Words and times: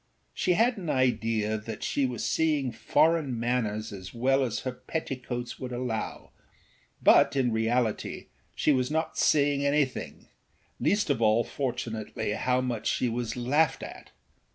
She 0.33 0.53
had 0.53 0.77
an 0.79 0.89
idea 0.89 1.59
that 1.59 1.83
she 1.83 2.07
was 2.07 2.23
seeing 2.25 2.71
foreign 2.71 3.39
manners 3.39 3.93
as 3.93 4.15
well 4.15 4.43
as 4.43 4.61
her 4.61 4.71
petticoats 4.71 5.59
would 5.59 5.71
allow; 5.71 6.31
but, 7.03 7.35
in 7.35 7.51
reality 7.51 8.25
she 8.55 8.71
was 8.71 8.89
not 8.89 9.15
seeing 9.15 9.63
anything, 9.63 10.27
least 10.79 11.11
of 11.11 11.21
all 11.21 11.43
fortunately 11.43 12.31
how 12.31 12.61
much 12.61 12.87
she 12.87 13.09
was 13.09 13.35
laughed 13.37 13.83
at. 13.83 14.09